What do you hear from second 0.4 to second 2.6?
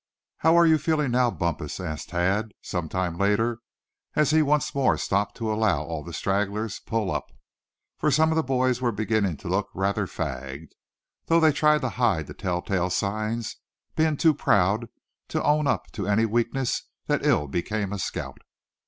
are you feeling now, Bumpus?" asked Thad,